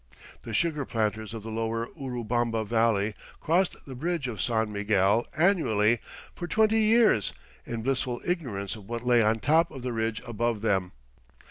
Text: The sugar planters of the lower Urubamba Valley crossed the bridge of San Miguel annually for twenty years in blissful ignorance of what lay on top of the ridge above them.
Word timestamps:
The 0.41 0.55
sugar 0.55 0.83
planters 0.83 1.31
of 1.31 1.43
the 1.43 1.51
lower 1.51 1.85
Urubamba 1.95 2.65
Valley 2.65 3.13
crossed 3.39 3.75
the 3.85 3.93
bridge 3.93 4.27
of 4.27 4.41
San 4.41 4.71
Miguel 4.71 5.27
annually 5.37 5.99
for 6.33 6.47
twenty 6.47 6.79
years 6.79 7.33
in 7.67 7.83
blissful 7.83 8.19
ignorance 8.25 8.75
of 8.75 8.89
what 8.89 9.05
lay 9.05 9.21
on 9.21 9.37
top 9.37 9.69
of 9.69 9.83
the 9.83 9.93
ridge 9.93 10.19
above 10.25 10.61
them. 10.61 10.93